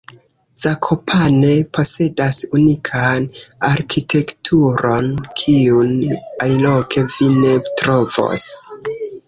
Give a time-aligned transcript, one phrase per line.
[0.61, 3.27] Zakopane posedas unikan
[3.69, 5.95] arkitekturon, kiun
[6.47, 8.51] aliloke vi ne trovos.